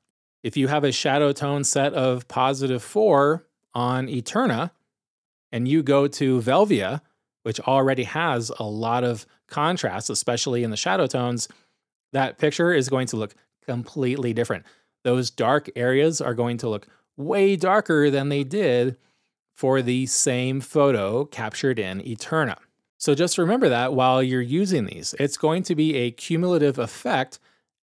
If 0.43 0.57
you 0.57 0.67
have 0.67 0.83
a 0.83 0.91
shadow 0.91 1.31
tone 1.31 1.63
set 1.63 1.93
of 1.93 2.27
positive 2.27 2.83
four 2.83 3.45
on 3.73 4.07
Eterna, 4.09 4.71
and 5.51 5.67
you 5.67 5.83
go 5.83 6.07
to 6.07 6.41
Velvia, 6.41 7.01
which 7.43 7.59
already 7.61 8.03
has 8.03 8.51
a 8.59 8.63
lot 8.63 9.03
of 9.03 9.25
contrast, 9.47 10.09
especially 10.09 10.63
in 10.63 10.71
the 10.71 10.77
shadow 10.77 11.07
tones, 11.07 11.47
that 12.11 12.37
picture 12.37 12.73
is 12.73 12.89
going 12.89 13.07
to 13.07 13.17
look 13.17 13.35
completely 13.65 14.33
different. 14.33 14.65
Those 15.03 15.29
dark 15.29 15.69
areas 15.75 16.21
are 16.21 16.33
going 16.33 16.57
to 16.57 16.69
look 16.69 16.87
way 17.17 17.55
darker 17.55 18.09
than 18.09 18.29
they 18.29 18.43
did 18.43 18.97
for 19.53 19.81
the 19.81 20.05
same 20.07 20.59
photo 20.59 21.25
captured 21.25 21.79
in 21.79 22.05
Eterna. 22.05 22.57
So 23.05 23.13
just 23.13 23.37
remember 23.37 23.69
that 23.69 23.93
while 23.93 24.23
you're 24.23 24.41
using 24.41 24.85
these, 24.85 25.13
it's 25.19 25.37
going 25.37 25.61
to 25.65 25.75
be 25.75 25.93
a 25.93 26.09
cumulative 26.09 26.79
effect 26.79 27.37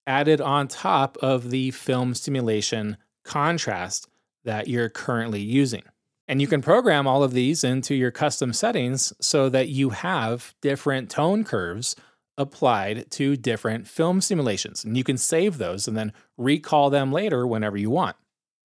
added 0.05 0.41
on 0.41 0.67
top 0.67 1.17
of 1.19 1.51
the 1.51 1.71
film 1.71 2.13
simulation 2.17 2.97
contrast 3.25 4.09
that 4.45 4.67
you're 4.67 4.89
currently 4.89 5.41
using. 5.41 5.85
And 6.27 6.41
you 6.41 6.49
can 6.49 6.61
program 6.61 7.07
all 7.07 7.23
of 7.23 7.35
these 7.35 7.63
into 7.63 7.95
your 7.95 8.11
custom 8.11 8.53
settings 8.53 9.13
so 9.21 9.49
that 9.49 9.69
you 9.69 9.91
have 9.91 10.57
different 10.61 11.09
tone 11.09 11.45
curves 11.45 11.95
applied 12.37 13.09
to 13.13 13.37
different 13.37 13.87
film 13.87 14.21
simulations. 14.21 14.85
And 14.85 14.97
you 14.97 15.05
can 15.05 15.19
save 15.19 15.57
those 15.57 15.87
and 15.87 15.97
then 15.97 16.13
recall 16.37 16.91
them 16.91 17.13
later 17.13 17.47
whenever 17.47 17.77
you 17.77 17.91
want. 17.91 18.17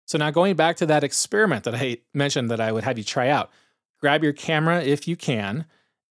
So, 0.08 0.18
now 0.18 0.32
going 0.32 0.56
back 0.56 0.78
to 0.78 0.88
that 0.88 1.04
experiment 1.04 1.66
that 1.66 1.76
I 1.76 1.98
mentioned 2.16 2.50
that 2.50 2.60
I 2.60 2.72
would 2.72 2.84
have 2.84 2.98
you 2.98 3.04
try 3.04 3.30
out, 3.30 3.52
grab 4.02 4.24
your 4.24 4.34
camera 4.34 4.82
if 4.82 5.08
you 5.08 5.16
can 5.16 5.68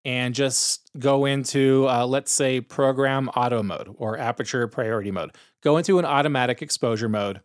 and 0.07 0.33
just 0.33 0.89
go 0.97 1.25
into, 1.25 1.85
uh, 1.89 2.07
let's 2.07 2.31
say, 2.31 2.61
program 2.61 3.27
auto 3.35 3.61
mode 3.61 3.93
or 3.97 4.17
aperture 4.17 4.65
priority 4.65 5.11
mode. 5.11 5.35
Go 5.61 5.75
into 5.75 5.99
an 5.99 6.05
automatic 6.05 6.61
exposure 6.61 7.09
mode, 7.09 7.41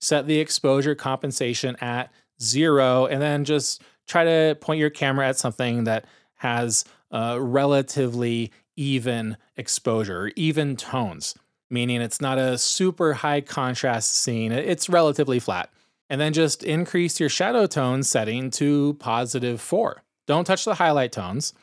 set 0.00 0.26
the 0.26 0.40
exposure 0.40 0.96
compensation 0.96 1.76
at 1.80 2.12
zero, 2.42 3.06
and 3.06 3.22
then 3.22 3.44
just 3.44 3.82
try 4.08 4.24
to 4.24 4.58
point 4.60 4.80
your 4.80 4.90
camera 4.90 5.28
at 5.28 5.38
something 5.38 5.84
that 5.84 6.06
has 6.34 6.84
uh, 7.12 7.38
relatively 7.40 8.50
even 8.74 9.36
exposure, 9.56 10.32
even 10.34 10.74
tones, 10.74 11.36
meaning 11.70 12.00
it's 12.02 12.20
not 12.20 12.36
a 12.36 12.58
super 12.58 13.12
high 13.12 13.40
contrast 13.40 14.16
scene, 14.16 14.50
it's 14.50 14.88
relatively 14.88 15.38
flat. 15.38 15.70
And 16.10 16.20
then 16.20 16.32
just 16.32 16.64
increase 16.64 17.20
your 17.20 17.28
shadow 17.28 17.66
tone 17.66 18.02
setting 18.02 18.50
to 18.52 18.94
positive 18.94 19.60
four. 19.60 20.02
Don't 20.26 20.44
touch 20.44 20.64
the 20.64 20.74
highlight 20.74 21.12
tones 21.12 21.54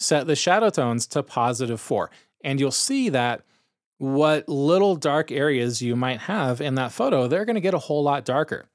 set 0.00 0.26
the 0.26 0.34
shadow 0.34 0.70
tones 0.70 1.06
to 1.08 1.22
positive 1.22 1.80
four. 1.80 2.10
And 2.42 2.58
you'll 2.58 2.70
see 2.70 3.10
that 3.10 3.42
what 3.98 4.48
little 4.48 4.96
dark 4.96 5.30
areas 5.30 5.82
you 5.82 5.94
might 5.94 6.20
have 6.20 6.60
in 6.60 6.74
that 6.76 6.90
photo, 6.90 7.28
they're 7.28 7.44
to 7.54 7.60
get 7.60 7.74
a 7.74 7.78
whole 7.78 8.02
lot 8.02 8.24
darker. 8.24 8.66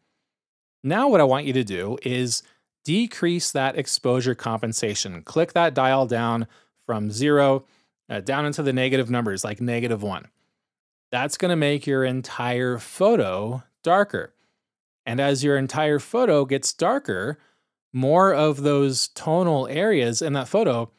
Now, 0.83 1.09
what 1.09 1.19
I 1.19 1.23
want 1.23 1.47
you 1.47 1.53
to 1.53 1.63
do 1.63 1.97
is 2.03 2.43
decrease 2.83 3.51
that 3.51 3.75
exposure 3.75 4.35
compensation. 4.35 5.23
Click 5.23 5.53
that 5.53 5.73
dial 5.73 6.05
down 6.05 6.45
from 6.85 7.09
zero 7.09 7.65
uh, 8.07 8.19
down 8.19 8.45
into 8.45 8.61
the 8.61 8.71
negative 8.71 9.09
numbers, 9.09 9.43
like 9.43 9.59
negative 9.59 10.03
one. 10.03 10.27
That's 11.11 11.37
to 11.49 11.55
make 11.55 11.87
your 11.87 12.03
entire 12.03 12.77
photo 12.77 13.63
darker. 13.83 14.35
And 15.07 15.19
as 15.19 15.43
your 15.43 15.57
entire 15.57 15.97
photo 15.97 16.45
gets 16.45 16.71
darker, 16.71 17.39
more 17.91 18.33
of 18.33 18.61
those 18.61 19.07
tonal 19.07 19.67
areas 19.67 20.21
in 20.21 20.33
that 20.33 20.47
photo 20.47 20.91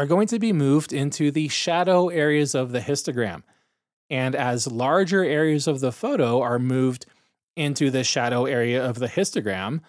are 0.00 0.06
going 0.06 0.26
to 0.26 0.38
be 0.38 0.50
moved 0.50 0.94
into 0.94 1.30
the 1.30 1.46
shadow 1.48 2.08
areas 2.08 2.54
of 2.54 2.72
the 2.72 2.80
histogram. 2.80 3.42
And 4.08 4.34
as 4.34 4.66
larger 4.66 5.22
areas 5.22 5.66
of 5.66 5.80
the 5.80 5.92
photo 5.92 6.40
are 6.40 6.58
moved 6.58 7.04
into 7.54 7.90
the 7.90 8.02
shadow 8.02 8.46
area 8.46 8.82
of 8.82 8.98
the 8.98 9.08
histogram, 9.08 9.80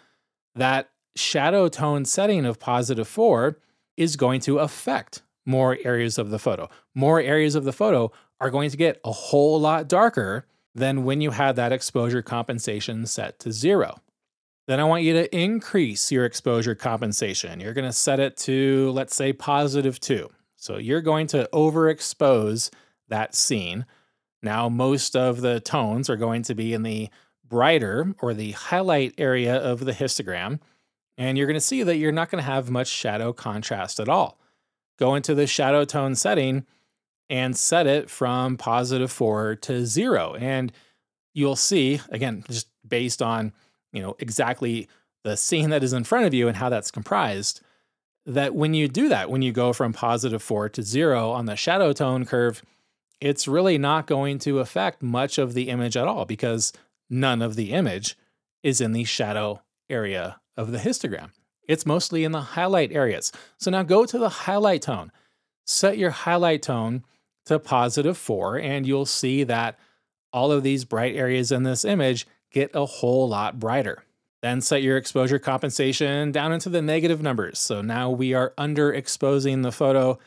that 0.54 0.90
shadow 1.16 1.70
tone 1.70 2.04
setting 2.04 2.46
of 2.46 2.60
positive 2.60 3.08
four 3.08 3.58
is 3.96 4.18
going 4.18 4.42
to 4.42 4.60
affect 4.60 5.22
more 5.46 5.78
areas 5.86 6.18
of 6.18 6.30
the 6.30 6.40
photo. 6.40 6.70
More 6.94 7.22
areas 7.22 7.56
of 7.56 7.64
the 7.64 7.72
photo 7.72 8.12
are 8.42 8.50
going 8.50 8.70
to 8.70 8.76
get 8.76 9.00
a 9.06 9.14
whole 9.14 9.62
lot 9.62 9.88
darker 9.88 10.46
than 10.76 11.06
when 11.06 11.22
you 11.22 11.32
had 11.32 11.56
that 11.56 11.72
exposure 11.72 12.22
compensation 12.22 13.06
set 13.06 13.40
to 13.40 13.54
zero. 13.54 14.02
Then 14.72 14.80
I 14.80 14.86
want 14.86 15.04
you 15.04 15.12
to 15.16 15.38
increase 15.38 16.14
your 16.14 16.24
exposure 16.24 16.76
compensation. 16.76 17.60
You're 17.60 17.74
going 17.74 17.90
to 17.90 17.92
set 17.92 18.22
it 18.22 18.38
to, 18.38 18.92
let's 18.92 19.14
say, 19.14 19.34
positive 19.34 20.00
two. 20.00 20.30
So 20.56 20.78
you're 20.78 21.02
going 21.02 21.28
to 21.28 21.50
overexpose 21.52 22.72
that 23.10 23.36
scene. 23.36 23.86
Now, 24.42 24.70
most 24.70 25.18
of 25.18 25.42
the 25.42 25.60
tones 25.60 26.10
are 26.10 26.16
going 26.16 26.44
to 26.44 26.56
be 26.56 26.74
in 26.74 26.84
the 26.84 27.10
brighter 27.46 28.16
or 28.22 28.34
the 28.34 28.52
highlight 28.52 29.14
area 29.18 29.58
of 29.58 29.84
the 29.84 29.92
histogram. 29.92 30.62
And 31.18 31.38
you're 31.38 31.48
going 31.48 31.56
to 31.56 31.60
see 31.60 31.84
that 31.84 31.98
you're 31.98 32.14
not 32.14 32.32
going 32.32 32.42
to 32.42 32.50
have 32.50 32.70
much 32.70 32.88
shadow 32.88 33.34
contrast 33.34 34.00
at 34.00 34.08
all. 34.08 34.40
Go 34.98 35.16
into 35.16 35.36
the 35.36 35.48
shadow 35.48 35.84
tone 35.84 36.16
setting 36.16 36.66
and 37.30 37.58
set 37.58 37.88
it 37.88 38.10
from 38.10 38.56
positive 38.56 39.12
four 39.12 39.54
to 39.56 39.86
zero. 39.86 40.36
And 40.36 40.72
you'll 41.34 41.58
see, 41.58 42.00
again, 42.10 42.46
just 42.48 42.70
based 42.88 43.22
on 43.22 43.52
you 43.92 44.02
know 44.02 44.16
exactly 44.20 44.88
the 45.24 45.38
scene 45.38 45.70
that 45.70 45.84
is 45.84 45.94
in 45.94 46.04
front 46.04 46.26
of 46.26 46.34
you 46.34 46.48
and 46.48 46.58
how 46.58 46.70
that's 46.70 46.92
comprised 46.92 47.62
that 48.26 48.54
when 48.54 48.74
you 48.74 48.88
do 48.88 49.10
that 49.10 49.30
when 49.30 49.42
you 49.42 49.52
go 49.52 49.74
from 49.74 49.94
positive 49.94 50.42
4 50.44 50.70
to 50.70 50.84
0 50.84 51.32
on 51.32 51.46
the 51.46 51.56
shadow 51.56 51.94
tone 51.94 52.26
curve 52.26 52.64
it's 53.20 53.48
really 53.48 53.78
not 53.78 54.08
going 54.08 54.40
to 54.40 54.60
affect 54.60 55.04
much 55.04 55.38
of 55.38 55.54
the 55.54 55.70
image 55.70 55.96
at 55.96 56.08
all 56.08 56.26
because 56.26 56.74
none 57.10 57.42
of 57.42 57.56
the 57.56 57.72
image 57.72 58.18
is 58.64 58.82
in 58.82 58.92
the 58.92 59.04
shadow 59.04 59.62
area 59.90 60.40
of 60.58 60.72
the 60.72 60.80
histogram 60.80 61.30
It's 61.68 61.86
mostly 61.86 62.24
in 62.24 62.32
the 62.32 62.42
highlight 62.42 62.92
areas. 62.92 63.32
So 63.58 63.72
now 63.72 63.84
go 63.84 64.06
to 64.06 64.18
the 64.18 64.30
highlight 64.30 64.82
tone. 64.82 65.12
Set 65.66 65.98
your 65.98 66.10
highlight 66.10 66.64
tone 66.64 67.04
to 67.46 67.60
positive 67.60 68.18
four, 68.18 68.58
and 68.58 68.86
you'll 68.86 69.06
see 69.06 69.44
that 69.44 69.80
all 70.34 70.52
of 70.52 70.64
these 70.64 70.86
bright 70.86 71.16
areas 71.16 71.52
in 71.52 71.64
this 71.64 71.86
image 71.86 72.26
get 72.52 72.72
a 72.74 72.86
whole 72.86 73.28
lot 73.28 73.60
brighter. 73.60 74.04
Then 74.42 74.62
set 74.62 74.82
your 74.82 74.98
exposure 74.98 75.40
compensation 75.40 76.32
down 76.32 76.52
into 76.52 76.70
the 76.70 76.82
negative 76.82 77.22
numbers. 77.22 77.60
So 77.60 77.82
now 77.82 78.10
we 78.10 78.34
are 78.34 78.54
underexposing 78.58 79.64
the 79.64 79.72
photo, 79.72 80.18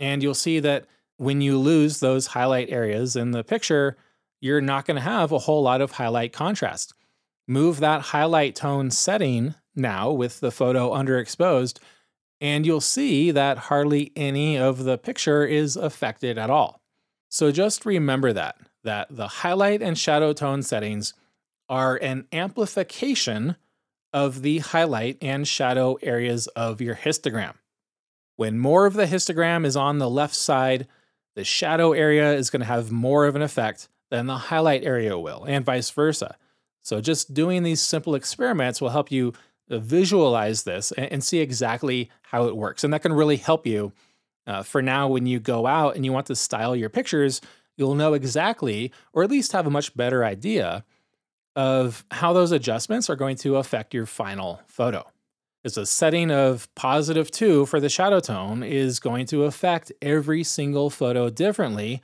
and 0.00 0.22
you'll 0.22 0.34
see 0.34 0.58
that 0.60 0.86
when 1.16 1.40
you 1.40 1.56
lose 1.58 2.00
those 2.00 2.28
highlight 2.28 2.70
areas 2.70 3.14
in 3.14 3.30
the 3.30 3.44
picture, 3.44 3.96
you're 4.40 4.60
not 4.60 4.84
going 4.84 4.96
to 4.96 5.00
have 5.00 5.30
a 5.30 5.38
whole 5.38 5.62
lot 5.62 5.80
of 5.80 5.92
highlight 5.92 6.32
contrast. 6.32 6.94
Move 7.46 7.78
that 7.78 8.00
highlight 8.00 8.56
tone 8.56 8.90
setting 8.90 9.54
now 9.76 10.10
with 10.10 10.40
the 10.40 10.50
photo 10.50 10.90
underexposed, 10.92 11.78
and 12.40 12.66
you'll 12.66 12.80
see 12.80 13.30
that 13.30 13.56
hardly 13.56 14.10
any 14.16 14.58
of 14.58 14.82
the 14.82 14.98
picture 14.98 15.44
is 15.44 15.76
affected 15.76 16.36
at 16.36 16.50
all. 16.50 16.80
So 17.28 17.52
just 17.52 17.86
remember 17.86 18.32
that, 18.32 18.56
that 18.82 19.06
the 19.08 19.28
highlight 19.28 19.80
and 19.80 19.96
shadow 19.96 20.32
tone 20.32 20.62
settings 20.62 21.14
are 21.72 21.96
an 21.96 22.26
amplification 22.32 23.56
of 24.12 24.42
the 24.42 24.58
highlight 24.58 25.16
and 25.22 25.48
shadow 25.48 25.94
areas 26.02 26.46
of 26.48 26.82
your 26.82 26.94
histogram. 26.94 27.54
When 28.36 28.58
more 28.58 28.84
of 28.84 28.92
the 28.92 29.06
histogram 29.06 29.64
is 29.64 29.74
on 29.74 29.96
the 29.96 30.10
left 30.10 30.34
side, 30.34 30.86
the 31.34 31.44
shadow 31.44 31.94
area 31.94 32.34
is 32.34 32.50
going 32.50 32.60
to 32.60 32.66
have 32.66 32.92
more 32.92 33.24
of 33.24 33.36
an 33.36 33.40
effect 33.40 33.88
than 34.10 34.26
the 34.26 34.36
highlight 34.36 34.84
area 34.84 35.18
will, 35.18 35.44
and 35.44 35.64
vice 35.64 35.88
versa. 35.88 36.36
So, 36.82 37.00
just 37.00 37.32
doing 37.32 37.62
these 37.62 37.80
simple 37.80 38.14
experiments 38.14 38.82
will 38.82 38.90
help 38.90 39.10
you 39.10 39.32
visualize 39.70 40.64
this 40.64 40.92
and, 40.92 41.24
see 41.24 41.38
exactly 41.38 42.10
how 42.24 42.48
it 42.48 42.56
works. 42.56 42.84
And 42.84 42.92
that 42.92 43.00
can 43.00 43.14
really 43.14 43.38
help 43.38 43.66
you 43.66 43.94
uh, 44.46 44.62
for 44.62 44.82
now 44.82 45.08
when 45.08 45.24
you 45.24 45.40
go 45.40 45.66
out 45.66 45.96
and 45.96 46.04
you 46.04 46.12
want 46.12 46.26
to 46.26 46.36
style 46.36 46.76
your 46.76 46.90
pictures, 46.90 47.40
you'll 47.78 47.94
know 47.94 48.12
exactly, 48.12 48.92
or 49.14 49.22
at 49.22 49.30
least 49.30 49.52
have 49.52 49.66
a 49.66 49.70
much 49.70 49.96
better 49.96 50.22
idea 50.22 50.84
of 51.54 52.04
how 52.10 52.32
those 52.32 52.52
adjustments 52.52 53.10
are 53.10 53.16
going 53.16 53.36
to 53.36 53.56
affect 53.56 53.94
your 53.94 54.06
final 54.06 54.60
photo. 54.66 55.04
Is 55.64 55.76
a 55.76 55.86
setting 55.86 56.32
of 56.32 56.72
positive 56.74 57.30
two 57.30 57.66
for 57.66 57.78
the 57.78 57.88
shadow 57.88 58.18
tone 58.18 58.64
is 58.64 58.98
going 58.98 59.26
to 59.26 59.44
affect 59.44 59.92
every 60.02 60.42
single 60.42 60.90
photo 60.90 61.30
differently 61.30 62.02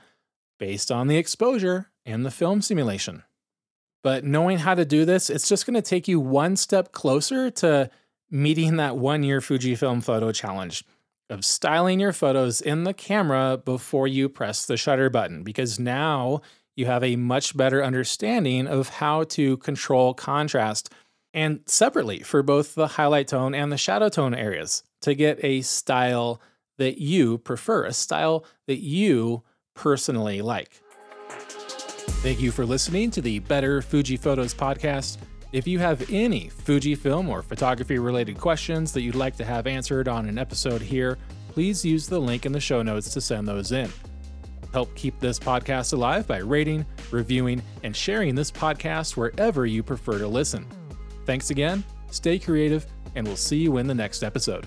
based 0.60 0.92
on 0.92 1.08
the 1.08 1.16
exposure 1.16 1.90
and 2.06 2.24
the 2.24 2.30
film 2.30 2.62
simulation. 2.62 3.24
But 4.04 4.22
knowing 4.22 4.58
how 4.58 4.76
to 4.76 4.84
do 4.84 5.04
this, 5.04 5.28
it's 5.28 5.48
just 5.48 5.66
going 5.66 5.74
to 5.74 5.82
take 5.82 6.06
you 6.06 6.20
one 6.20 6.54
step 6.54 6.92
closer 6.92 7.50
to 7.50 7.90
meeting 8.30 8.76
that 8.76 8.96
one 8.96 9.24
year 9.24 9.40
Fujifilm 9.40 10.04
photo 10.04 10.30
challenge 10.30 10.84
of 11.28 11.44
styling 11.44 11.98
your 11.98 12.12
photos 12.12 12.60
in 12.60 12.84
the 12.84 12.94
camera 12.94 13.60
before 13.62 14.06
you 14.06 14.28
press 14.28 14.66
the 14.66 14.76
shutter 14.76 15.10
button, 15.10 15.42
because 15.42 15.80
now 15.80 16.42
you 16.78 16.86
have 16.86 17.02
a 17.02 17.16
much 17.16 17.56
better 17.56 17.82
understanding 17.82 18.68
of 18.68 18.88
how 18.88 19.24
to 19.24 19.56
control 19.56 20.14
contrast 20.14 20.92
and 21.34 21.60
separately 21.66 22.20
for 22.20 22.40
both 22.40 22.76
the 22.76 22.86
highlight 22.86 23.26
tone 23.26 23.52
and 23.52 23.72
the 23.72 23.76
shadow 23.76 24.08
tone 24.08 24.32
areas 24.32 24.84
to 25.00 25.12
get 25.14 25.42
a 25.42 25.60
style 25.62 26.40
that 26.76 27.02
you 27.02 27.38
prefer, 27.38 27.84
a 27.84 27.92
style 27.92 28.44
that 28.68 28.78
you 28.78 29.42
personally 29.74 30.40
like. 30.40 30.80
Thank 32.22 32.40
you 32.40 32.52
for 32.52 32.64
listening 32.64 33.10
to 33.10 33.20
the 33.20 33.40
Better 33.40 33.82
Fuji 33.82 34.16
Photos 34.16 34.54
podcast. 34.54 35.18
If 35.52 35.66
you 35.66 35.80
have 35.80 36.08
any 36.12 36.48
Fujifilm 36.48 37.28
or 37.28 37.42
photography 37.42 37.98
related 37.98 38.38
questions 38.38 38.92
that 38.92 39.00
you'd 39.00 39.16
like 39.16 39.36
to 39.38 39.44
have 39.44 39.66
answered 39.66 40.06
on 40.06 40.28
an 40.28 40.38
episode 40.38 40.82
here, 40.82 41.18
please 41.48 41.84
use 41.84 42.06
the 42.06 42.20
link 42.20 42.46
in 42.46 42.52
the 42.52 42.60
show 42.60 42.82
notes 42.82 43.12
to 43.14 43.20
send 43.20 43.48
those 43.48 43.72
in. 43.72 43.90
Help 44.72 44.94
keep 44.94 45.18
this 45.18 45.38
podcast 45.38 45.92
alive 45.92 46.26
by 46.26 46.38
rating, 46.38 46.84
reviewing, 47.10 47.62
and 47.82 47.94
sharing 47.94 48.34
this 48.34 48.50
podcast 48.50 49.16
wherever 49.16 49.66
you 49.66 49.82
prefer 49.82 50.18
to 50.18 50.28
listen. 50.28 50.66
Thanks 51.24 51.50
again, 51.50 51.84
stay 52.10 52.38
creative, 52.38 52.86
and 53.14 53.26
we'll 53.26 53.36
see 53.36 53.58
you 53.58 53.78
in 53.78 53.86
the 53.86 53.94
next 53.94 54.22
episode. 54.22 54.66